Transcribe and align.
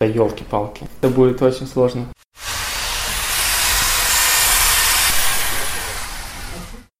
Да 0.00 0.06
елки-палки. 0.06 0.86
Это 1.00 1.12
будет 1.12 1.42
очень 1.42 1.66
сложно. 1.66 2.06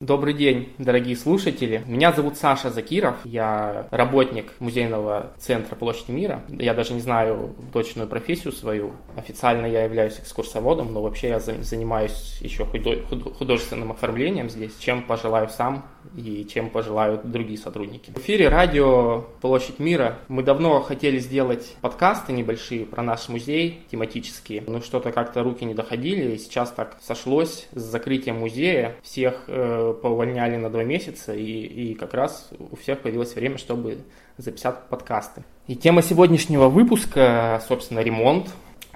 Добрый 0.00 0.34
день, 0.34 0.72
дорогие 0.78 1.16
слушатели. 1.16 1.84
Меня 1.87 2.12
зовут 2.12 2.37
Саша 2.38 2.71
Закиров. 2.71 3.16
Я 3.24 3.87
работник 3.92 4.53
музейного 4.58 5.32
центра 5.38 5.76
Площадь 5.76 6.08
мира. 6.08 6.42
Я 6.48 6.74
даже 6.74 6.92
не 6.95 7.00
знаю 7.00 7.54
точную 7.72 8.08
профессию 8.08 8.53
свою. 8.53 8.95
Официально 9.17 9.67
я 9.67 9.85
являюсь 9.85 10.19
экскурсоводом, 10.19 10.93
но 10.93 11.03
вообще 11.03 11.29
я 11.29 11.39
занимаюсь 11.39 12.39
еще 12.41 12.65
художественным 12.65 13.93
оформлением 13.93 14.51
здесь, 14.51 14.77
чем 14.79 15.05
пожелаю 15.05 15.49
сам 15.51 15.85
и 16.16 16.46
чем 16.46 16.70
пожелают 16.70 17.30
другие 17.30 17.59
сотрудники. 17.59 18.11
В 18.11 18.18
эфире 18.18 18.48
радио 18.48 19.24
Площадь 19.41 19.79
мира. 19.79 20.18
Мы 20.29 20.42
давно 20.42 20.80
хотели 20.80 21.18
сделать 21.18 21.77
подкасты 21.80 22.32
небольшие 22.32 22.86
про 22.86 23.02
наш 23.02 23.29
музей, 23.29 23.82
тематические, 23.91 24.62
но 24.66 24.80
что-то 24.80 25.12
как-то 25.12 25.42
руки 25.42 25.64
не 25.64 25.74
доходили, 25.74 26.34
и 26.34 26.38
сейчас 26.38 26.70
так 26.73 26.97
сошлось 27.00 27.69
с 27.73 27.80
закрытием 27.80 28.41
музея. 28.41 28.97
Всех 29.02 29.45
э, 29.47 29.95
поувольняли 30.02 30.56
на 30.56 30.70
два 30.70 30.84
месяца, 30.84 31.34
и, 31.34 31.42
и 31.42 31.95
как 31.95 32.14
раз 32.14 32.50
у 32.59 32.77
всех 32.77 33.00
появилось 33.00 33.34
время, 33.34 33.59
чтобы 33.59 33.98
записать 34.36 34.88
подкасты. 34.88 35.45
И 35.66 35.77
тема 35.77 36.02
сегодняшнего 36.02 36.69
выпуска, 36.69 37.62
собственно, 37.69 38.00
ремонт, 38.00 38.48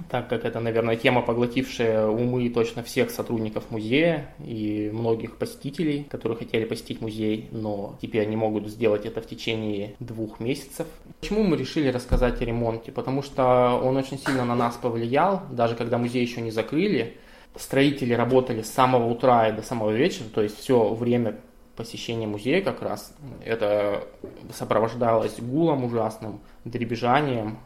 так 0.09 0.29
как 0.29 0.45
это, 0.45 0.61
наверное, 0.61 0.97
тема, 0.97 1.23
поглотившая 1.23 2.07
умы 2.07 2.49
точно 2.51 2.83
всех 2.83 3.11
сотрудников 3.11 3.71
музея 3.71 4.35
и 4.45 4.91
многих 4.93 5.37
посетителей, 5.37 6.05
которые 6.11 6.39
хотели 6.39 6.65
посетить 6.65 7.01
музей, 7.01 7.49
но 7.51 7.97
теперь 8.01 8.29
не 8.29 8.37
могут 8.37 8.69
сделать 8.69 9.07
это 9.07 9.21
в 9.21 9.27
течение 9.27 9.95
двух 10.01 10.41
месяцев. 10.41 10.87
Почему 11.21 11.43
мы 11.43 11.57
решили 11.57 11.89
рассказать 11.89 12.41
о 12.41 12.45
ремонте? 12.45 12.93
Потому 12.93 13.23
что 13.23 13.81
он 13.83 13.97
очень 13.97 14.19
сильно 14.19 14.45
на 14.45 14.55
нас 14.55 14.77
повлиял, 14.77 15.43
даже 15.51 15.75
когда 15.75 15.99
музей 15.99 16.23
еще 16.23 16.41
не 16.41 16.51
закрыли, 16.51 17.17
строители 17.57 18.15
работали 18.15 18.63
с 18.63 18.71
самого 18.71 19.07
утра 19.11 19.49
и 19.49 19.53
до 19.53 19.63
самого 19.63 19.91
вечера, 19.91 20.27
то 20.33 20.43
есть 20.43 20.59
все 20.59 20.95
время 20.95 21.39
посещения 21.77 22.27
музея 22.27 22.63
как 22.63 22.83
раз 22.83 23.15
это 23.45 24.05
сопровождалось 24.53 25.41
гулом 25.41 25.85
ужасным, 25.85 26.41
дребезжанием, 26.65 27.59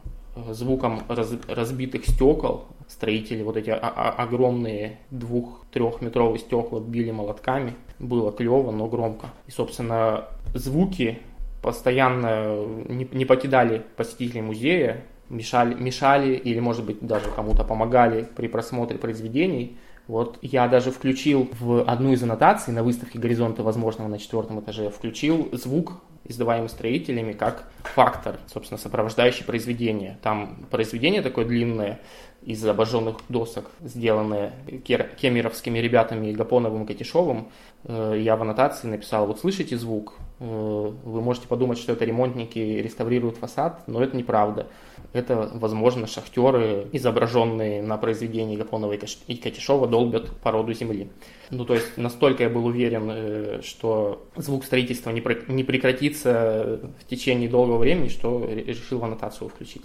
звуком 0.51 1.01
раз, 1.07 1.33
разбитых 1.47 2.05
стекол. 2.05 2.65
Строители 2.87 3.43
вот 3.43 3.57
эти 3.57 3.69
огромные 3.69 4.99
двух-трехметровые 5.11 6.39
стекла 6.39 6.79
били 6.79 7.11
молотками. 7.11 7.75
Было 7.99 8.31
клево, 8.31 8.71
но 8.71 8.87
громко. 8.87 9.27
И, 9.47 9.51
собственно, 9.51 10.25
звуки 10.53 11.19
постоянно 11.61 12.65
не, 12.87 13.07
не 13.11 13.25
покидали 13.25 13.83
посетителей 13.97 14.41
музея 14.41 15.03
мешали, 15.29 15.73
мешали 15.73 16.35
или, 16.35 16.59
может 16.59 16.85
быть, 16.85 16.99
даже 17.01 17.29
кому-то 17.29 17.63
помогали 17.63 18.27
при 18.35 18.47
просмотре 18.47 18.97
произведений. 18.97 19.77
Вот 20.07 20.39
я 20.41 20.67
даже 20.67 20.91
включил 20.91 21.49
в 21.59 21.83
одну 21.83 22.13
из 22.13 22.23
аннотаций 22.23 22.73
на 22.73 22.81
выставке 22.81 23.19
«Горизонты 23.19 23.61
возможного» 23.61 24.07
на 24.07 24.19
четвертом 24.19 24.61
этаже, 24.61 24.89
включил 24.89 25.49
звук, 25.51 25.93
издаваемый 26.27 26.69
строителями, 26.69 27.33
как 27.33 27.69
фактор, 27.83 28.37
собственно, 28.51 28.77
сопровождающий 28.77 29.45
произведение. 29.45 30.17
Там 30.21 30.67
произведение 30.69 31.21
такое 31.21 31.45
длинное, 31.45 31.99
из 32.43 32.65
обожженных 32.65 33.17
досок, 33.27 33.65
сделанное 33.81 34.53
кемеровскими 34.85 35.79
ребятами 35.79 36.31
Гапоновым 36.31 36.83
и 36.83 36.87
Катишовым. 36.87 37.49
Э, 37.83 38.15
я 38.17 38.37
в 38.37 38.41
аннотации 38.41 38.87
написал, 38.87 39.27
вот 39.27 39.39
слышите 39.41 39.77
звук? 39.77 40.13
Э, 40.39 40.91
вы 41.03 41.21
можете 41.21 41.47
подумать, 41.47 41.77
что 41.79 41.93
это 41.93 42.05
ремонтники 42.05 42.59
реставрируют 42.59 43.37
фасад, 43.37 43.87
но 43.87 44.03
это 44.03 44.15
неправда. 44.15 44.67
Это, 45.13 45.49
возможно, 45.53 46.05
шахтеры, 46.05 46.87
изображенные 46.91 47.81
на 47.81 47.97
произведении 47.97 48.55
Гапонова 48.55 48.93
и 48.93 49.35
Катишова, 49.35 49.87
долбят 49.87 50.29
породу 50.41 50.73
земли. 50.73 51.09
Ну, 51.49 51.65
то 51.65 51.73
есть 51.73 51.97
настолько 51.97 52.43
я 52.43 52.49
был 52.49 52.65
уверен, 52.65 53.09
э, 53.09 53.61
что 53.63 54.27
звук 54.35 54.65
строительства 54.65 55.11
не 55.11 55.63
прекратится 55.63 56.81
в 56.99 57.07
течение 57.07 57.49
долгого 57.49 57.77
времени, 57.77 58.09
что 58.09 58.45
решил 58.45 58.99
в 58.99 59.05
аннотацию 59.05 59.49
включить. 59.49 59.83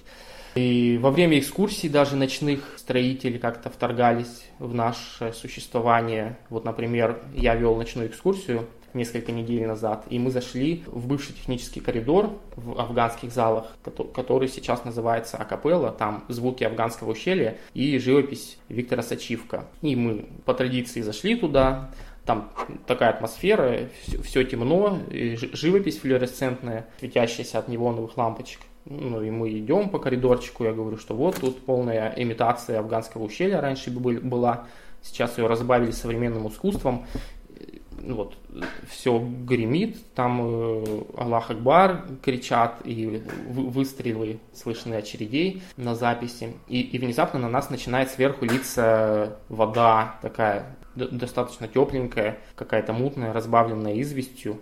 И 0.55 0.99
во 1.01 1.11
время 1.11 1.39
экскурсий 1.39 1.89
даже 1.89 2.15
ночных 2.15 2.75
строители 2.77 3.39
как-то 3.39 3.71
вторгались 3.71 4.45
в 4.59 4.75
наше 4.75 5.33
существование. 5.33 6.37
Вот, 6.51 6.67
например, 6.67 7.23
я 7.35 7.55
вел 7.55 7.75
ночную 7.77 8.09
экскурсию 8.09 8.67
несколько 8.95 9.33
недель 9.33 9.67
назад, 9.67 10.05
и 10.11 10.19
мы 10.19 10.31
зашли 10.31 10.83
в 10.87 11.07
бывший 11.07 11.35
технический 11.35 11.81
коридор 11.81 12.31
в 12.57 12.79
афганских 12.79 13.33
залах, 13.33 13.67
который 14.15 14.49
сейчас 14.49 14.85
называется 14.85 15.37
Акапелла, 15.37 15.91
там 15.91 16.25
звуки 16.29 16.65
афганского 16.65 17.13
ущелья 17.13 17.59
и 17.75 17.99
живопись 17.99 18.59
Виктора 18.69 19.03
Сачивка. 19.03 19.67
И 19.81 19.97
мы 19.97 20.27
по 20.45 20.55
традиции 20.55 21.01
зашли 21.01 21.35
туда, 21.37 21.91
там 22.25 22.51
такая 22.87 23.11
атмосфера, 23.11 23.89
все, 24.03 24.23
все 24.23 24.45
темно, 24.45 24.99
живопись 25.11 25.99
флуоресцентная, 25.99 26.87
светящаяся 26.99 27.59
от 27.59 27.69
неоновых 27.69 28.17
лампочек. 28.17 28.61
Ну 28.85 29.23
и 29.23 29.31
мы 29.31 29.51
идем 29.59 29.89
по 29.89 29.99
коридорчику, 29.99 30.65
я 30.65 30.73
говорю, 30.73 30.99
что 30.99 31.15
вот 31.15 31.37
тут 31.37 31.65
полная 31.65 32.13
имитация 32.17 32.81
афганского 32.81 33.25
ущелья 33.25 33.61
раньше 33.61 33.91
была, 33.91 34.67
сейчас 35.03 35.39
ее 35.39 35.47
разбавили 35.47 35.93
современным 35.93 36.49
искусством. 36.49 37.07
Ну 38.05 38.17
вот, 38.17 38.37
все 38.89 39.19
гремит, 39.19 40.13
там 40.15 40.41
э, 40.43 41.03
Аллах 41.17 41.51
Акбар 41.51 42.05
кричат, 42.21 42.81
и 42.85 43.23
выстрелы 43.49 44.41
слышны 44.53 44.95
очередей 44.95 45.63
на 45.77 45.95
записи. 45.95 46.55
И, 46.67 46.81
и 46.81 46.99
внезапно 46.99 47.39
на 47.39 47.49
нас 47.49 47.71
начинает 47.71 48.11
сверху 48.11 48.45
литься 48.45 49.39
вода 49.49 50.19
такая 50.21 50.77
достаточно 50.95 51.69
тепленькая, 51.69 52.39
какая-то 52.55 52.93
мутная, 52.93 53.33
разбавленная 53.33 54.01
известью. 54.01 54.61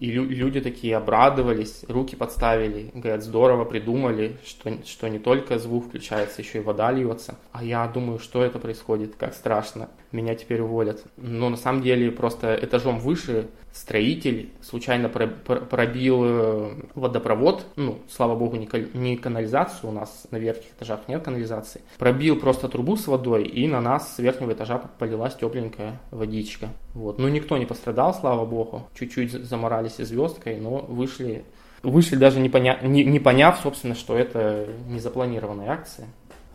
И 0.00 0.10
люди 0.10 0.60
такие 0.60 0.96
обрадовались, 0.96 1.84
руки 1.88 2.16
подставили, 2.16 2.90
говорят, 2.92 3.22
здорово 3.22 3.64
придумали, 3.64 4.36
что, 4.44 4.84
что 4.84 5.08
не 5.08 5.20
только 5.20 5.58
звук 5.58 5.86
включается, 5.86 6.42
еще 6.42 6.58
и 6.58 6.62
вода 6.62 6.90
льется. 6.90 7.36
А 7.52 7.62
я 7.62 7.86
думаю, 7.86 8.18
что 8.18 8.42
это 8.42 8.58
происходит, 8.58 9.14
как 9.14 9.34
страшно, 9.34 9.88
меня 10.14 10.34
теперь 10.34 10.60
уволят. 10.60 11.04
Но 11.16 11.48
на 11.50 11.56
самом 11.56 11.82
деле 11.82 12.10
просто 12.10 12.58
этажом 12.60 12.98
выше 12.98 13.48
строитель 13.72 14.50
случайно 14.62 15.08
пробил 15.08 16.22
э, 16.24 16.74
водопровод, 16.94 17.66
ну, 17.76 17.98
слава 18.08 18.36
богу, 18.36 18.56
не 18.56 19.16
канализацию, 19.16 19.90
у 19.90 19.92
нас 19.92 20.26
на 20.30 20.36
верхних 20.36 20.70
этажах 20.76 21.00
нет 21.08 21.24
канализации, 21.24 21.82
пробил 21.98 22.38
просто 22.38 22.68
трубу 22.68 22.96
с 22.96 23.08
водой, 23.08 23.44
и 23.44 23.66
на 23.66 23.80
нас 23.80 24.14
с 24.14 24.18
верхнего 24.20 24.52
этажа 24.52 24.78
полилась 24.78 25.34
тепленькая 25.34 26.00
водичка. 26.12 26.68
Вот. 26.94 27.18
Ну, 27.18 27.28
никто 27.28 27.58
не 27.58 27.66
пострадал, 27.66 28.14
слава 28.14 28.46
богу, 28.46 28.86
чуть-чуть 28.94 29.32
заморались 29.32 29.98
и 29.98 30.04
звездкой, 30.04 30.60
но 30.60 30.78
вышли, 30.78 31.44
вышли 31.82 32.14
даже 32.14 32.38
не, 32.38 32.48
поня... 32.48 32.78
не, 32.80 33.04
не 33.04 33.18
поняв, 33.18 33.58
собственно, 33.60 33.96
что 33.96 34.16
это 34.16 34.68
незапланированная 34.88 35.70
акция. 35.70 36.06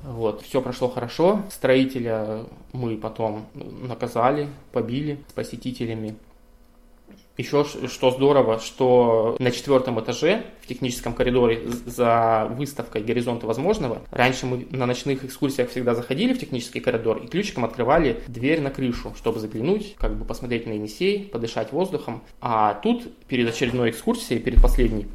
Вот, 0.03 0.41
все 0.41 0.61
прошло 0.61 0.89
хорошо. 0.89 1.41
Строителя 1.49 2.45
мы 2.71 2.97
потом 2.97 3.45
наказали, 3.53 4.47
побили 4.71 5.19
с 5.27 5.33
посетителями. 5.33 6.15
Еще 7.39 7.63
что 7.63 8.11
здорово, 8.11 8.59
что 8.59 9.37
на 9.39 9.51
четвертом 9.51 9.97
этаже 10.01 10.43
в 10.59 10.67
техническом 10.67 11.13
коридоре 11.13 11.61
за 11.85 12.51
выставкой 12.51 13.01
«Горизонты 13.01 13.47
возможного» 13.47 14.01
раньше 14.11 14.45
мы 14.45 14.67
на 14.71 14.85
ночных 14.85 15.23
экскурсиях 15.23 15.69
всегда 15.69 15.95
заходили 15.95 16.33
в 16.33 16.39
технический 16.39 16.81
коридор 16.81 17.19
и 17.19 17.27
ключиком 17.27 17.63
открывали 17.63 18.19
дверь 18.27 18.59
на 18.59 18.71
крышу, 18.71 19.13
чтобы 19.15 19.39
заглянуть, 19.39 19.95
как 19.97 20.17
бы 20.17 20.25
посмотреть 20.25 20.67
на 20.67 20.73
Енисей, 20.73 21.29
подышать 21.31 21.71
воздухом. 21.71 22.23
А 22.41 22.73
тут 22.73 23.09
перед 23.27 23.47
очередной 23.47 23.91
экскурсией, 23.91 24.41
перед 24.41 24.61
последней, 24.61 25.07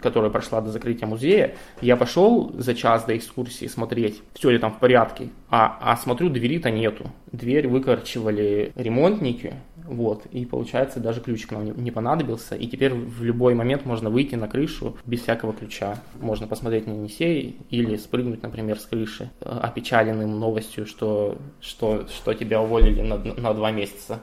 которая 0.00 0.30
прошла 0.30 0.60
до 0.60 0.70
закрытия 0.70 1.08
музея, 1.08 1.56
я 1.80 1.96
пошел 1.96 2.52
за 2.56 2.76
час 2.76 3.04
до 3.04 3.16
экскурсии 3.16 3.66
смотреть, 3.66 4.22
все 4.32 4.50
ли 4.50 4.60
там 4.60 4.70
в 4.70 4.78
порядке, 4.78 5.30
а, 5.50 5.76
а 5.80 5.96
смотрю, 5.96 6.28
двери-то 6.28 6.70
нету. 6.70 7.10
Дверь 7.32 7.66
выкорчивали 7.66 8.70
ремонтники, 8.76 9.54
вот, 9.88 10.26
и 10.26 10.44
получается 10.44 11.00
даже 11.00 11.20
нам 11.50 11.64
не, 11.64 11.90
понадобился, 11.90 12.54
и 12.54 12.66
теперь 12.66 12.94
в 12.94 13.22
любой 13.22 13.54
момент 13.54 13.84
можно 13.84 14.10
выйти 14.10 14.34
на 14.34 14.48
крышу 14.48 14.96
без 15.06 15.22
всякого 15.22 15.52
ключа. 15.52 15.98
Можно 16.20 16.46
посмотреть 16.46 16.86
на 16.86 16.92
Енисей 16.92 17.60
или 17.70 17.96
спрыгнуть, 17.96 18.42
например, 18.42 18.78
с 18.78 18.86
крыши, 18.86 19.30
э, 19.40 19.48
опечаленным 19.48 20.38
новостью, 20.38 20.86
что, 20.86 21.38
что, 21.60 22.06
что 22.08 22.34
тебя 22.34 22.60
уволили 22.60 23.02
на, 23.02 23.18
на 23.18 23.54
два 23.54 23.70
месяца, 23.70 24.20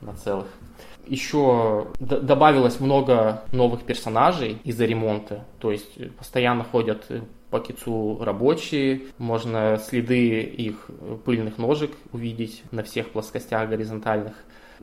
на 0.00 0.14
целых. 0.14 0.46
Еще 1.06 1.88
добавилось 2.00 2.80
много 2.80 3.42
новых 3.52 3.82
персонажей 3.82 4.58
из-за 4.64 4.86
ремонта, 4.86 5.44
то 5.58 5.70
есть 5.70 6.14
постоянно 6.16 6.64
ходят 6.64 7.06
по 7.50 7.60
кицу 7.60 8.18
рабочие, 8.20 9.02
можно 9.18 9.78
следы 9.78 10.40
их 10.40 10.90
пыльных 11.24 11.58
ножек 11.58 11.92
увидеть 12.12 12.62
на 12.72 12.82
всех 12.82 13.10
плоскостях 13.10 13.68
горизонтальных 13.68 14.32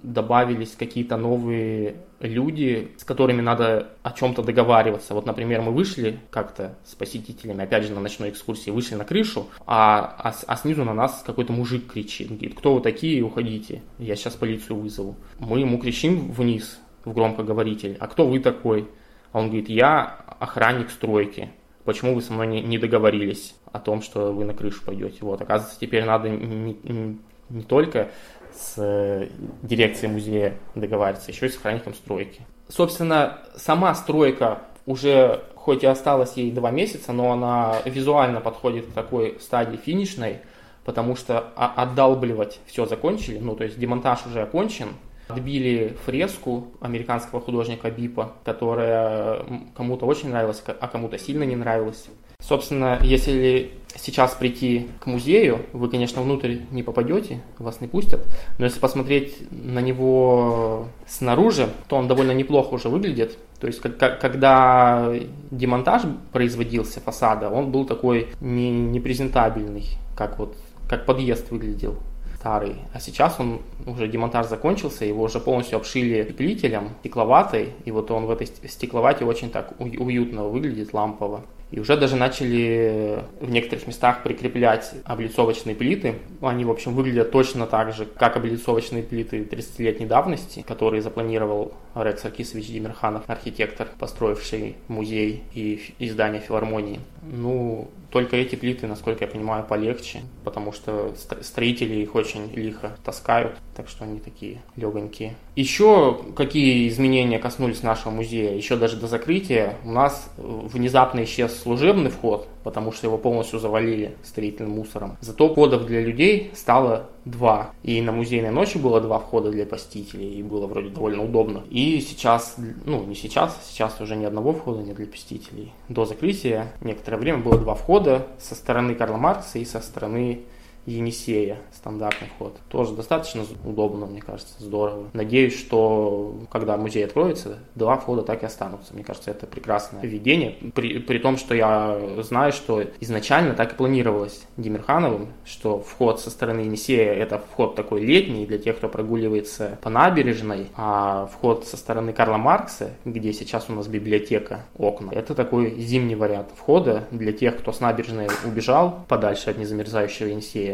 добавились 0.03 0.75
какие-то 0.77 1.17
новые 1.17 1.95
люди, 2.19 2.91
с 2.97 3.03
которыми 3.03 3.41
надо 3.41 3.89
о 4.03 4.11
чем-то 4.11 4.43
договариваться. 4.43 5.13
Вот, 5.13 5.25
например, 5.25 5.61
мы 5.61 5.71
вышли 5.71 6.19
как-то 6.29 6.77
с 6.85 6.95
посетителями, 6.95 7.63
опять 7.63 7.83
же, 7.83 7.93
на 7.93 8.01
ночной 8.01 8.29
экскурсии, 8.29 8.69
вышли 8.69 8.95
на 8.95 9.05
крышу, 9.05 9.47
а, 9.65 10.15
а, 10.17 10.33
а 10.47 10.55
снизу 10.55 10.83
на 10.83 10.93
нас 10.93 11.23
какой-то 11.25 11.53
мужик 11.53 11.91
кричит. 11.91 12.29
Говорит, 12.29 12.55
кто 12.55 12.75
вы 12.75 12.81
такие, 12.81 13.23
уходите, 13.23 13.81
я 13.97 14.15
сейчас 14.15 14.35
полицию 14.35 14.77
вызову. 14.77 15.15
Мы 15.39 15.59
ему 15.59 15.77
кричим 15.79 16.31
вниз 16.31 16.79
в 17.05 17.13
громкоговоритель, 17.13 17.97
а 17.99 18.07
кто 18.07 18.27
вы 18.27 18.39
такой? 18.39 18.87
А 19.31 19.39
он 19.39 19.47
говорит, 19.47 19.69
я 19.69 20.03
охранник 20.39 20.89
стройки. 20.89 21.49
Почему 21.83 22.13
вы 22.13 22.21
со 22.21 22.31
мной 22.31 22.61
не, 22.61 22.77
договорились 22.77 23.55
о 23.71 23.79
том, 23.79 24.01
что 24.01 24.31
вы 24.31 24.45
на 24.45 24.53
крышу 24.53 24.83
пойдете? 24.85 25.17
Вот, 25.21 25.41
оказывается, 25.41 25.79
теперь 25.79 26.05
надо 26.05 26.29
не, 26.29 26.77
не, 26.83 27.17
не 27.49 27.63
только 27.63 28.11
с 28.53 28.75
э, 28.77 29.27
дирекцией 29.61 30.11
музея 30.11 30.57
договариваться, 30.75 31.31
еще 31.31 31.47
и 31.47 31.49
с 31.49 31.57
охранником 31.57 31.93
стройки. 31.93 32.41
Собственно, 32.67 33.39
сама 33.55 33.93
стройка 33.95 34.59
уже, 34.85 35.43
хоть 35.55 35.83
и 35.83 35.87
осталось 35.87 36.33
ей 36.33 36.51
два 36.51 36.71
месяца, 36.71 37.13
но 37.13 37.31
она 37.31 37.77
визуально 37.85 38.41
подходит 38.41 38.87
к 38.87 38.93
такой 38.93 39.37
стадии 39.39 39.77
финишной, 39.77 40.39
потому 40.85 41.15
что 41.15 41.39
отдалбливать 41.55 42.59
все 42.65 42.85
закончили, 42.85 43.39
ну 43.39 43.55
то 43.55 43.63
есть 43.63 43.77
демонтаж 43.77 44.25
уже 44.25 44.41
окончен, 44.41 44.89
отбили 45.27 45.95
фреску 46.05 46.67
американского 46.81 47.41
художника 47.41 47.89
Бипа, 47.91 48.33
которая 48.43 49.45
кому-то 49.75 50.05
очень 50.05 50.29
нравилась, 50.29 50.63
а 50.65 50.87
кому-то 50.87 51.17
сильно 51.17 51.43
не 51.43 51.55
нравилась. 51.55 52.07
Собственно, 52.41 52.99
если 53.03 53.71
сейчас 53.95 54.33
прийти 54.33 54.87
к 54.99 55.05
музею, 55.05 55.59
вы, 55.73 55.89
конечно, 55.89 56.21
внутрь 56.21 56.57
не 56.71 56.83
попадете, 56.83 57.41
вас 57.59 57.81
не 57.81 57.87
пустят, 57.87 58.25
но 58.57 58.65
если 58.65 58.79
посмотреть 58.79 59.35
на 59.51 59.79
него 59.79 60.87
снаружи, 61.07 61.69
то 61.87 61.97
он 61.97 62.07
довольно 62.07 62.31
неплохо 62.31 62.73
уже 62.73 62.89
выглядит. 62.89 63.37
То 63.59 63.67
есть, 63.67 63.79
когда 63.79 65.13
демонтаж 65.51 66.03
производился 66.31 66.99
фасада, 66.99 67.49
он 67.49 67.71
был 67.71 67.85
такой 67.85 68.29
не, 68.39 68.71
непрезентабельный, 68.71 69.85
как 70.17 70.39
вот 70.39 70.55
как 70.89 71.05
подъезд 71.05 71.51
выглядел 71.51 71.95
старый. 72.35 72.75
А 72.91 72.99
сейчас 72.99 73.39
он 73.39 73.61
уже 73.85 74.07
демонтаж 74.07 74.47
закончился, 74.47 75.05
его 75.05 75.23
уже 75.23 75.39
полностью 75.39 75.77
обшили 75.77 76.23
петлителем, 76.23 76.89
стекловатой, 76.99 77.69
и 77.85 77.91
вот 77.91 78.09
он 78.09 78.25
в 78.25 78.31
этой 78.31 78.47
стекловате 78.47 79.23
очень 79.25 79.51
так 79.51 79.73
уютно 79.79 80.45
выглядит, 80.45 80.91
лампово. 80.93 81.45
И 81.71 81.79
уже 81.79 81.95
даже 81.95 82.17
начали 82.17 83.23
в 83.39 83.49
некоторых 83.49 83.87
местах 83.87 84.23
прикреплять 84.23 84.91
облицовочные 85.05 85.73
плиты. 85.73 86.15
Они, 86.41 86.65
в 86.65 86.69
общем, 86.69 86.93
выглядят 86.93 87.31
точно 87.31 87.65
так 87.65 87.93
же, 87.93 88.05
как 88.05 88.35
облицовочные 88.35 89.03
плиты 89.03 89.43
30-летней 89.43 90.05
давности, 90.05 90.63
которые 90.67 91.01
запланировал 91.01 91.73
Рекс 91.95 92.25
Аркисович 92.25 92.67
Демирханов, 92.67 93.23
архитектор, 93.27 93.87
построивший 93.97 94.75
музей 94.89 95.43
и 95.53 95.93
издание 95.99 96.41
филармонии. 96.41 96.99
Ну, 97.23 97.89
только 98.09 98.35
эти 98.35 98.55
плиты, 98.55 98.87
насколько 98.87 99.23
я 99.23 99.29
понимаю, 99.29 99.63
полегче, 99.63 100.21
потому 100.43 100.73
что 100.73 101.13
строители 101.41 101.95
их 101.95 102.15
очень 102.15 102.51
лихо 102.53 102.97
таскают, 103.05 103.55
так 103.75 103.87
что 103.87 104.03
они 104.03 104.19
такие 104.19 104.61
легонькие. 104.75 105.35
Еще 105.55 106.19
какие 106.35 106.87
изменения 106.87 107.39
коснулись 107.39 107.83
нашего 107.83 108.11
музея? 108.11 108.55
Еще 108.55 108.75
даже 108.75 108.97
до 108.97 109.07
закрытия 109.07 109.77
у 109.85 109.91
нас 109.91 110.29
внезапно 110.37 111.23
исчез 111.23 111.57
служебный 111.57 112.09
вход, 112.09 112.47
потому 112.63 112.91
что 112.91 113.07
его 113.07 113.17
полностью 113.17 113.59
завалили 113.59 114.15
строительным 114.23 114.71
мусором. 114.73 115.17
Зато 115.21 115.49
входов 115.49 115.85
для 115.85 116.01
людей 116.01 116.51
стало 116.53 117.09
два. 117.25 117.71
И 117.83 118.01
на 118.01 118.11
музейной 118.11 118.51
ночи 118.51 118.77
было 118.77 118.99
два 119.01 119.19
входа 119.19 119.51
для 119.51 119.65
посетителей, 119.65 120.39
и 120.39 120.43
было 120.43 120.67
вроде 120.67 120.89
довольно 120.89 121.23
удобно. 121.23 121.63
И 121.69 121.99
сейчас, 122.01 122.55
ну 122.85 123.03
не 123.03 123.15
сейчас, 123.15 123.57
сейчас 123.69 123.99
уже 124.01 124.15
ни 124.15 124.25
одного 124.25 124.53
входа 124.53 124.81
нет 124.81 124.95
для 124.95 125.05
посетителей. 125.05 125.71
До 125.89 126.05
закрытия 126.05 126.73
некоторое 126.81 127.17
время 127.17 127.39
было 127.39 127.57
два 127.57 127.75
входа 127.75 128.27
со 128.39 128.55
стороны 128.55 128.95
Карла 128.95 129.17
Маркса 129.17 129.59
и 129.59 129.65
со 129.65 129.79
стороны 129.81 130.41
Енисея, 130.85 131.59
стандартный 131.73 132.27
вход. 132.35 132.57
Тоже 132.69 132.93
достаточно 132.93 133.43
удобно, 133.63 134.05
мне 134.05 134.21
кажется, 134.21 134.53
здорово. 134.59 135.09
Надеюсь, 135.13 135.57
что 135.57 136.35
когда 136.51 136.77
музей 136.77 137.05
откроется, 137.05 137.59
два 137.75 137.97
входа 137.97 138.23
так 138.23 138.43
и 138.43 138.45
останутся. 138.45 138.93
Мне 138.93 139.03
кажется, 139.03 139.31
это 139.31 139.45
прекрасное 139.45 140.01
введение. 140.01 140.55
При, 140.73 140.99
при 140.99 141.19
том, 141.19 141.37
что 141.37 141.53
я 141.53 141.99
знаю, 142.19 142.51
что 142.51 142.83
изначально 142.99 143.53
так 143.53 143.73
и 143.73 143.75
планировалось 143.75 144.43
Демирхановым, 144.57 145.27
что 145.45 145.79
вход 145.79 146.19
со 146.19 146.29
стороны 146.29 146.61
Енисея 146.61 147.13
это 147.13 147.41
вход 147.51 147.75
такой 147.75 148.01
летний 148.01 148.45
для 148.45 148.57
тех, 148.57 148.77
кто 148.77 148.89
прогуливается 148.89 149.77
по 149.81 149.89
набережной, 149.89 150.67
а 150.75 151.27
вход 151.27 151.65
со 151.67 151.77
стороны 151.77 152.13
Карла 152.13 152.37
Маркса, 152.37 152.91
где 153.05 153.33
сейчас 153.33 153.69
у 153.69 153.73
нас 153.73 153.87
библиотека, 153.87 154.65
окна, 154.77 155.11
это 155.11 155.35
такой 155.35 155.79
зимний 155.79 156.15
вариант 156.15 156.49
входа 156.55 157.05
для 157.11 157.31
тех, 157.31 157.57
кто 157.57 157.71
с 157.71 157.79
набережной 157.79 158.27
убежал 158.45 159.05
подальше 159.07 159.49
от 159.49 159.57
незамерзающего 159.57 160.27
Енисея 160.27 160.70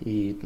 и 0.00 0.38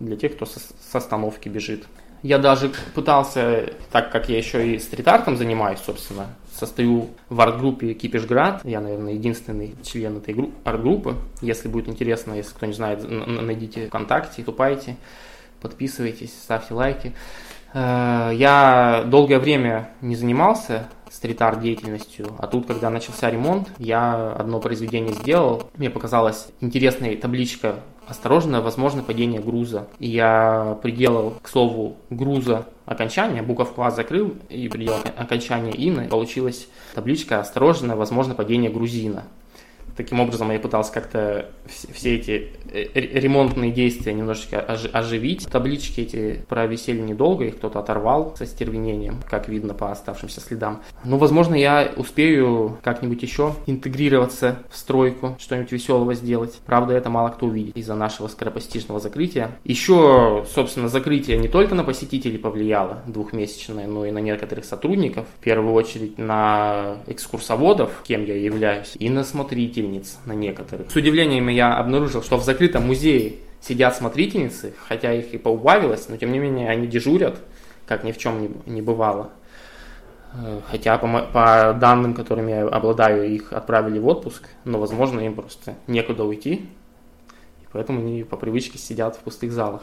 для 0.00 0.16
тех, 0.16 0.34
кто 0.34 0.46
с 0.46 0.72
остановки 0.92 1.48
бежит. 1.48 1.84
Я 2.22 2.38
даже 2.38 2.72
пытался, 2.94 3.72
так 3.92 4.10
как 4.10 4.28
я 4.28 4.38
еще 4.38 4.74
и 4.74 4.78
стрит-артом 4.78 5.36
занимаюсь, 5.36 5.78
собственно, 5.78 6.26
состою 6.52 7.10
в 7.28 7.40
арт-группе 7.40 7.94
Кипишград. 7.94 8.64
Я, 8.64 8.80
наверное, 8.80 9.12
единственный 9.12 9.76
член 9.84 10.16
этой 10.16 10.34
арт-группы. 10.64 11.14
Если 11.40 11.68
будет 11.68 11.88
интересно, 11.88 12.32
если 12.34 12.52
кто 12.54 12.66
не 12.66 12.72
знает, 12.72 13.08
найдите 13.08 13.86
ВКонтакте, 13.86 14.42
тупайте, 14.42 14.96
подписывайтесь, 15.60 16.32
ставьте 16.32 16.74
лайки. 16.74 17.12
Э, 17.72 18.30
я 18.34 19.04
долгое 19.06 19.38
время 19.38 19.90
не 20.00 20.16
занимался 20.16 20.88
стрит-арт 21.10 21.60
деятельностью, 21.60 22.34
а 22.38 22.46
тут, 22.46 22.66
когда 22.66 22.90
начался 22.90 23.30
ремонт, 23.30 23.68
я 23.78 24.32
одно 24.32 24.60
произведение 24.60 25.14
сделал. 25.14 25.70
Мне 25.76 25.90
показалась 25.90 26.48
интересная 26.60 27.16
табличка 27.16 27.76
осторожно, 28.08 28.60
возможно 28.60 29.02
падение 29.02 29.40
груза. 29.40 29.88
И 29.98 30.08
я 30.08 30.78
приделал, 30.82 31.34
к 31.42 31.48
слову, 31.48 31.96
груза 32.10 32.66
окончания, 32.86 33.42
буковку 33.42 33.82
А 33.82 33.90
закрыл 33.90 34.34
и 34.48 34.68
приделал 34.68 35.00
окончание 35.16 35.74
ИНы. 35.76 36.08
Получилась 36.08 36.68
табличка 36.94 37.40
«Осторожно, 37.40 37.96
возможно 37.96 38.34
падение 38.34 38.70
грузина». 38.70 39.24
Таким 39.98 40.20
образом, 40.20 40.52
я 40.52 40.60
пытался 40.60 40.92
как-то 40.92 41.50
все 41.66 42.14
эти 42.14 42.52
э, 42.72 42.84
ремонтные 42.94 43.72
действия 43.72 44.12
немножечко 44.12 44.60
оживить. 44.60 45.48
Таблички 45.50 46.02
эти 46.02 46.40
провисели 46.48 47.00
недолго, 47.00 47.46
их 47.46 47.56
кто-то 47.56 47.80
оторвал 47.80 48.32
со 48.36 48.46
стервенением, 48.46 49.20
как 49.28 49.48
видно 49.48 49.74
по 49.74 49.90
оставшимся 49.90 50.40
следам. 50.40 50.82
Но, 51.02 51.10
ну, 51.10 51.16
возможно, 51.16 51.56
я 51.56 51.92
успею 51.96 52.78
как-нибудь 52.80 53.20
еще 53.24 53.56
интегрироваться 53.66 54.60
в 54.70 54.76
стройку, 54.76 55.34
что-нибудь 55.40 55.72
веселого 55.72 56.14
сделать. 56.14 56.60
Правда, 56.64 56.94
это 56.94 57.10
мало 57.10 57.30
кто 57.30 57.46
увидит 57.46 57.76
из-за 57.76 57.96
нашего 57.96 58.28
скоропостижного 58.28 59.00
закрытия. 59.00 59.50
Еще, 59.64 60.46
собственно, 60.54 60.88
закрытие 60.88 61.38
не 61.38 61.48
только 61.48 61.74
на 61.74 61.82
посетителей 61.82 62.38
повлияло 62.38 63.02
двухмесячное, 63.08 63.88
но 63.88 64.06
и 64.06 64.12
на 64.12 64.18
некоторых 64.18 64.64
сотрудников. 64.64 65.26
В 65.40 65.42
первую 65.42 65.74
очередь 65.74 66.18
на 66.18 66.98
экскурсоводов, 67.08 68.04
кем 68.06 68.24
я 68.24 68.36
являюсь, 68.36 68.94
и 68.96 69.10
на 69.10 69.24
смотрителей 69.24 69.87
смотрительниц 69.88 70.18
на 70.26 70.32
некоторых. 70.32 70.90
С 70.90 70.96
удивлением 70.96 71.48
я 71.48 71.76
обнаружил, 71.76 72.22
что 72.22 72.36
в 72.36 72.44
закрытом 72.44 72.86
музее 72.86 73.36
сидят 73.60 73.96
смотрительницы, 73.96 74.74
хотя 74.86 75.12
их 75.12 75.34
и 75.34 75.38
поубавилось, 75.38 76.08
но 76.08 76.16
тем 76.16 76.32
не 76.32 76.38
менее 76.38 76.68
они 76.68 76.86
дежурят, 76.86 77.38
как 77.86 78.04
ни 78.04 78.12
в 78.12 78.18
чем 78.18 78.62
не, 78.66 78.82
бывало. 78.82 79.30
Э, 80.34 80.60
хотя 80.70 80.98
по, 80.98 81.22
по 81.32 81.76
данным, 81.78 82.14
которыми 82.14 82.50
я 82.50 82.68
обладаю, 82.68 83.28
их 83.28 83.52
отправили 83.52 83.98
в 83.98 84.06
отпуск, 84.06 84.44
но, 84.64 84.78
возможно, 84.78 85.20
им 85.20 85.34
просто 85.34 85.74
некуда 85.86 86.24
уйти, 86.24 86.68
и 87.62 87.66
поэтому 87.72 88.00
они 88.00 88.24
по 88.24 88.36
привычке 88.36 88.78
сидят 88.78 89.16
в 89.16 89.20
пустых 89.20 89.52
залах. 89.52 89.82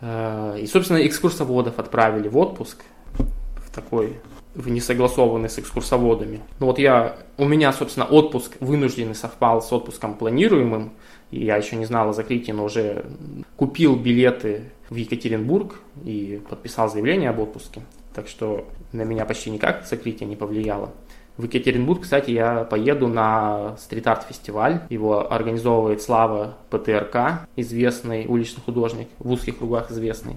Э, 0.00 0.56
и, 0.58 0.66
собственно, 0.66 1.06
экскурсоводов 1.06 1.78
отправили 1.78 2.28
в 2.28 2.38
отпуск 2.38 2.82
в 3.56 3.74
такой 3.74 4.16
в 4.54 4.68
несогласованный 4.68 5.48
с 5.48 5.58
экскурсоводами. 5.58 6.40
Ну 6.60 6.66
вот 6.66 6.78
я, 6.78 7.16
у 7.36 7.44
меня, 7.44 7.72
собственно, 7.72 8.06
отпуск 8.06 8.56
вынужденный 8.60 9.14
совпал 9.14 9.60
с 9.60 9.72
отпуском 9.72 10.14
планируемым, 10.14 10.92
и 11.30 11.44
я 11.44 11.56
еще 11.56 11.76
не 11.76 11.84
знал 11.84 12.10
о 12.10 12.12
закрытии, 12.12 12.52
но 12.52 12.64
уже 12.64 13.04
купил 13.56 13.96
билеты 13.96 14.70
в 14.90 14.94
Екатеринбург 14.94 15.80
и 16.04 16.40
подписал 16.48 16.88
заявление 16.88 17.30
об 17.30 17.40
отпуске. 17.40 17.82
Так 18.14 18.28
что 18.28 18.66
на 18.92 19.02
меня 19.02 19.24
почти 19.24 19.50
никак 19.50 19.84
закрытие 19.86 20.28
не 20.28 20.36
повлияло. 20.36 20.90
В 21.36 21.44
Екатеринбург, 21.44 22.02
кстати, 22.02 22.30
я 22.30 22.62
поеду 22.62 23.08
на 23.08 23.76
стрит-арт 23.78 24.28
фестиваль. 24.28 24.82
Его 24.88 25.32
организовывает 25.32 26.00
Слава 26.00 26.56
ПТРК, 26.70 27.48
известный 27.56 28.26
уличный 28.26 28.62
художник, 28.62 29.08
в 29.18 29.32
узких 29.32 29.58
кругах 29.58 29.90
известный. 29.90 30.36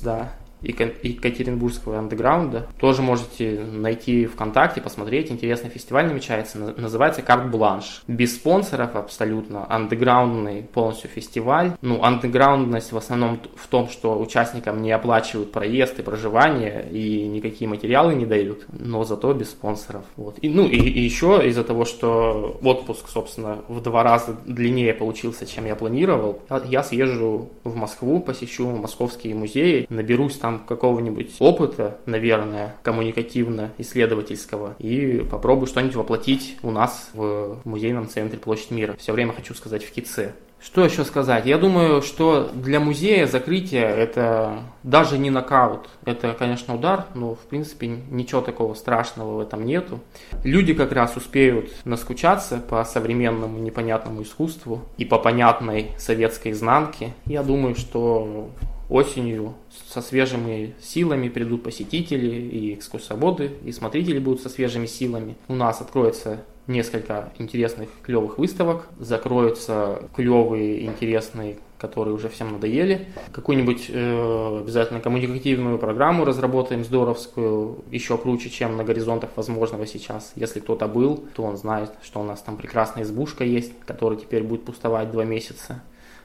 Да, 0.00 0.32
Екатеринбургского 0.62 1.98
андеграунда. 1.98 2.66
Тоже 2.78 3.02
можете 3.02 3.60
найти 3.60 4.26
ВКонтакте, 4.26 4.80
посмотреть. 4.80 5.30
Интересный 5.30 5.70
фестиваль 5.70 6.06
намечается. 6.06 6.58
Называется 6.58 7.22
«Карт 7.22 7.50
Бланш». 7.50 8.02
Без 8.06 8.36
спонсоров 8.36 8.96
абсолютно. 8.96 9.70
Андеграундный 9.70 10.62
полностью 10.62 11.10
фестиваль. 11.10 11.72
Ну, 11.80 12.02
андеграундность 12.02 12.92
в 12.92 12.96
основном 12.96 13.40
в 13.56 13.66
том, 13.66 13.88
что 13.88 14.20
участникам 14.20 14.82
не 14.82 14.92
оплачивают 14.92 15.52
проезд 15.52 15.98
и 15.98 16.02
проживание, 16.02 16.86
и 16.90 17.26
никакие 17.26 17.68
материалы 17.68 18.14
не 18.14 18.26
дают, 18.26 18.66
но 18.72 19.04
зато 19.04 19.32
без 19.34 19.50
спонсоров. 19.50 20.04
Вот. 20.16 20.38
И, 20.42 20.48
ну, 20.48 20.66
и, 20.66 20.76
и 20.76 21.00
еще 21.00 21.40
из-за 21.48 21.64
того, 21.64 21.84
что 21.84 22.58
отпуск, 22.62 23.08
собственно, 23.08 23.58
в 23.68 23.80
два 23.80 24.02
раза 24.02 24.36
длиннее 24.46 24.94
получился, 24.94 25.46
чем 25.46 25.66
я 25.66 25.74
планировал, 25.74 26.40
я 26.66 26.82
съезжу 26.82 27.50
в 27.64 27.76
Москву, 27.76 28.20
посещу 28.20 28.68
московские 28.70 29.34
музеи, 29.34 29.86
наберусь 29.88 30.36
там 30.36 30.51
какого-нибудь 30.60 31.36
опыта, 31.38 31.98
наверное, 32.06 32.76
коммуникативно-исследовательского, 32.82 34.74
и 34.78 35.26
попробую 35.30 35.66
что-нибудь 35.66 35.96
воплотить 35.96 36.56
у 36.62 36.70
нас 36.70 37.10
в 37.14 37.58
музейном 37.64 38.08
центре 38.08 38.38
Площадь 38.38 38.70
Мира. 38.70 38.94
Все 38.98 39.12
время 39.12 39.32
хочу 39.32 39.54
сказать 39.54 39.84
в 39.84 39.92
КИЦе. 39.92 40.34
Что 40.64 40.84
еще 40.84 41.04
сказать? 41.04 41.44
Я 41.44 41.58
думаю, 41.58 42.02
что 42.02 42.48
для 42.54 42.78
музея 42.78 43.26
закрытие 43.26 43.82
это 43.82 44.60
даже 44.84 45.18
не 45.18 45.28
нокаут. 45.28 45.88
Это, 46.04 46.36
конечно, 46.38 46.76
удар, 46.76 47.06
но 47.14 47.34
в 47.34 47.40
принципе 47.40 47.88
ничего 47.88 48.40
такого 48.42 48.74
страшного 48.74 49.38
в 49.38 49.40
этом 49.40 49.66
нету. 49.66 49.98
Люди 50.44 50.72
как 50.72 50.92
раз 50.92 51.16
успеют 51.16 51.72
наскучаться 51.84 52.58
по 52.58 52.84
современному 52.84 53.58
непонятному 53.58 54.22
искусству 54.22 54.82
и 54.98 55.04
по 55.04 55.18
понятной 55.18 55.90
советской 55.98 56.52
изнанке. 56.52 57.12
Я 57.26 57.42
думаю, 57.42 57.74
что 57.74 58.50
осенью 58.92 59.54
со 59.88 60.02
свежими 60.02 60.74
силами 60.80 61.28
придут 61.28 61.62
посетители 61.62 62.28
и 62.30 62.74
экскурсоводы, 62.74 63.52
и 63.64 63.72
смотрители 63.72 64.18
будут 64.18 64.42
со 64.42 64.50
свежими 64.50 64.86
силами. 64.86 65.36
У 65.48 65.54
нас 65.54 65.80
откроется 65.80 66.44
несколько 66.66 67.32
интересных 67.38 67.88
клевых 68.02 68.38
выставок, 68.38 68.88
закроются 68.98 70.08
клевые, 70.14 70.84
интересные, 70.84 71.56
которые 71.78 72.14
уже 72.14 72.28
всем 72.28 72.52
надоели. 72.52 73.08
Какую-нибудь 73.32 73.86
э, 73.88 74.58
обязательно 74.60 75.00
коммуникативную 75.00 75.78
программу 75.78 76.24
разработаем 76.24 76.84
здоровскую, 76.84 77.82
еще 77.90 78.16
круче, 78.18 78.50
чем 78.50 78.76
на 78.76 78.84
горизонтах 78.84 79.30
возможного 79.36 79.86
сейчас. 79.86 80.32
Если 80.36 80.60
кто-то 80.60 80.86
был, 80.86 81.24
то 81.34 81.42
он 81.42 81.56
знает, 81.56 81.90
что 82.02 82.20
у 82.20 82.24
нас 82.24 82.40
там 82.42 82.56
прекрасная 82.56 83.04
избушка 83.04 83.42
есть, 83.42 83.72
которая 83.86 84.18
теперь 84.18 84.44
будет 84.44 84.64
пустовать 84.64 85.10
два 85.10 85.24
месяца. 85.24 85.82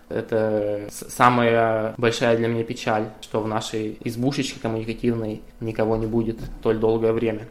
Это 0.09 0.87
самая 0.89 1.93
большая 1.97 2.37
для 2.37 2.47
меня 2.47 2.63
печаль, 2.63 3.09
что 3.21 3.41
в 3.41 3.47
нашей 3.47 3.97
избушечке 4.03 4.59
коммуникативной 4.59 5.41
никого 5.59 5.97
не 5.97 6.07
будет 6.07 6.39
столь 6.59 6.77
долгое 6.77 7.11
время. 7.11 7.47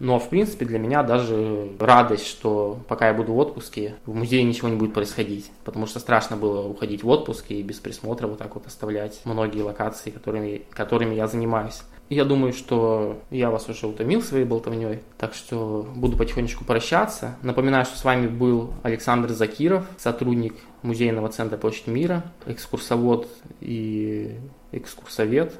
Но, 0.00 0.18
в 0.18 0.28
принципе, 0.30 0.64
для 0.64 0.78
меня 0.78 1.02
даже 1.02 1.70
радость, 1.78 2.26
что 2.26 2.78
пока 2.88 3.08
я 3.08 3.14
буду 3.14 3.34
в 3.34 3.38
отпуске, 3.38 3.96
в 4.06 4.14
музее 4.14 4.42
ничего 4.42 4.68
не 4.68 4.76
будет 4.76 4.94
происходить. 4.94 5.50
Потому 5.64 5.86
что 5.86 6.00
страшно 6.00 6.36
было 6.36 6.66
уходить 6.66 7.04
в 7.04 7.08
отпуск 7.08 7.50
и 7.50 7.62
без 7.62 7.78
присмотра 7.78 8.26
вот 8.26 8.38
так 8.38 8.54
вот 8.54 8.66
оставлять 8.66 9.20
многие 9.24 9.62
локации, 9.62 10.10
которыми, 10.10 10.62
которыми 10.70 11.14
я 11.14 11.28
занимаюсь. 11.28 11.82
Я 12.08 12.24
думаю, 12.24 12.52
что 12.52 13.22
я 13.30 13.50
вас 13.50 13.68
уже 13.68 13.86
утомил 13.86 14.20
своей 14.20 14.44
болтовней, 14.44 14.98
так 15.16 15.32
что 15.32 15.86
буду 15.94 16.16
потихонечку 16.16 16.64
прощаться. 16.64 17.36
Напоминаю, 17.42 17.84
что 17.84 17.96
с 17.96 18.02
вами 18.02 18.26
был 18.26 18.72
Александр 18.82 19.28
Закиров, 19.28 19.86
сотрудник 19.96 20.56
Музейного 20.82 21.28
центра 21.28 21.56
Площадь 21.56 21.86
Мира, 21.86 22.24
экскурсовод 22.46 23.28
и 23.60 24.38
экскурсовед. 24.72 25.54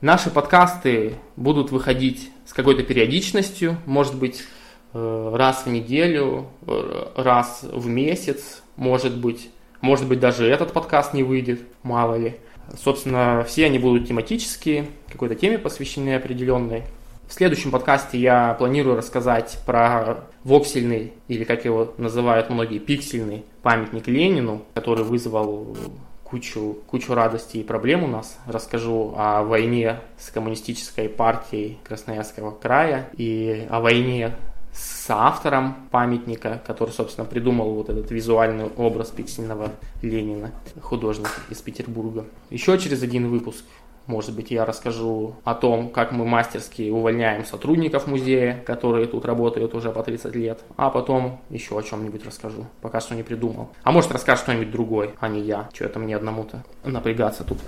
Наши 0.00 0.30
подкасты 0.30 1.16
будут 1.36 1.70
выходить 1.70 2.30
с 2.46 2.54
какой-то 2.54 2.82
периодичностью, 2.82 3.76
может 3.84 4.14
быть, 4.14 4.44
э, 4.94 5.32
раз 5.34 5.66
в 5.66 5.68
неделю, 5.68 6.46
э, 6.66 7.08
раз 7.16 7.66
в 7.70 7.86
месяц, 7.86 8.62
может 8.76 9.18
быть, 9.18 9.50
может 9.82 10.08
быть, 10.08 10.18
даже 10.18 10.46
этот 10.46 10.72
подкаст 10.72 11.12
не 11.12 11.22
выйдет, 11.22 11.60
мало 11.82 12.14
ли. 12.14 12.36
Собственно, 12.82 13.44
все 13.46 13.66
они 13.66 13.78
будут 13.78 14.08
тематические, 14.08 14.86
какой-то 15.12 15.34
теме 15.34 15.58
посвящены 15.58 16.14
определенной. 16.14 16.84
В 17.28 17.34
следующем 17.34 17.70
подкасте 17.70 18.18
я 18.18 18.54
планирую 18.54 18.96
рассказать 18.96 19.58
про 19.66 20.24
воксельный, 20.44 21.12
или 21.28 21.44
как 21.44 21.66
его 21.66 21.92
называют 21.98 22.48
многие, 22.48 22.78
пиксельный 22.78 23.44
памятник 23.62 24.08
Ленину, 24.08 24.62
который 24.72 25.04
вызвал 25.04 25.76
кучу, 26.30 26.78
кучу 26.86 27.14
радости 27.14 27.58
и 27.58 27.64
проблем 27.64 28.04
у 28.04 28.06
нас. 28.06 28.38
Расскажу 28.46 29.14
о 29.16 29.42
войне 29.42 30.00
с 30.16 30.30
коммунистической 30.30 31.08
партией 31.08 31.78
Красноярского 31.84 32.52
края 32.52 33.10
и 33.16 33.66
о 33.68 33.80
войне 33.80 34.36
с 34.72 35.10
автором 35.10 35.88
памятника, 35.90 36.62
который, 36.64 36.90
собственно, 36.90 37.26
придумал 37.26 37.74
вот 37.74 37.88
этот 37.88 38.10
визуальный 38.12 38.66
образ 38.76 39.08
пиксельного 39.08 39.72
Ленина, 40.00 40.52
художник 40.80 41.30
из 41.50 41.60
Петербурга. 41.60 42.24
Еще 42.50 42.78
через 42.78 43.02
один 43.02 43.28
выпуск 43.28 43.64
может 44.10 44.34
быть, 44.34 44.50
я 44.50 44.64
расскажу 44.64 45.36
о 45.44 45.54
том, 45.54 45.88
как 45.88 46.10
мы 46.10 46.26
мастерски 46.26 46.90
увольняем 46.90 47.44
сотрудников 47.44 48.08
музея, 48.08 48.60
которые 48.66 49.06
тут 49.06 49.24
работают 49.24 49.72
уже 49.72 49.92
по 49.92 50.02
30 50.02 50.34
лет. 50.34 50.60
А 50.76 50.90
потом 50.90 51.40
еще 51.48 51.78
о 51.78 51.82
чем-нибудь 51.82 52.26
расскажу. 52.26 52.66
Пока 52.82 53.00
что 53.00 53.14
не 53.14 53.22
придумал. 53.22 53.70
А 53.84 53.92
может 53.92 54.10
расскажет 54.10 54.42
кто-нибудь 54.42 54.72
другой, 54.72 55.14
а 55.20 55.28
не 55.28 55.40
я. 55.40 55.68
Что 55.72 55.84
это 55.84 56.00
мне 56.00 56.16
одному-то 56.16 56.64
напрягаться 56.84 57.44
тут. 57.44 57.58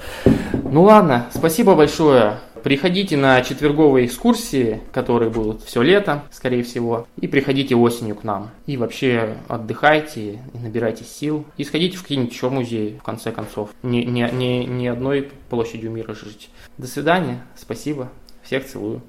Ну 0.73 0.85
ладно, 0.85 1.27
спасибо 1.35 1.75
большое. 1.75 2.39
Приходите 2.65 3.19
на 3.19 3.43
четверговые 3.43 4.07
экскурсии, 4.07 4.81
которые 4.91 5.31
будут 5.31 5.63
все 5.65 5.83
лето, 5.83 6.23
скорее 6.31 6.63
всего, 6.63 7.07
и 7.21 7.29
приходите 7.29 7.77
осенью 7.77 8.17
к 8.17 8.25
нам. 8.25 8.49
И 8.65 8.79
вообще 8.79 9.37
отдыхайте, 9.49 10.41
и 10.55 10.59
набирайте 10.59 11.05
сил, 11.05 11.45
и 11.59 11.65
сходите 11.65 11.99
в 11.99 12.03
какие-нибудь 12.03 12.33
еще 12.33 12.49
музеи, 12.49 12.99
в 12.99 13.03
конце 13.03 13.33
концов. 13.33 13.69
Не, 13.83 14.07
не, 14.07 14.27
не, 14.33 14.65
не 14.65 14.89
одной 14.89 15.31
площадью 15.51 15.91
мира 15.91 16.15
жить. 16.15 16.49
До 16.79 16.87
свидания, 16.87 17.43
спасибо, 17.55 18.09
всех 18.43 18.65
целую. 18.65 19.03